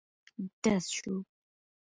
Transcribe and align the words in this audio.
ډز 0.61 0.83
شو. 0.95 1.13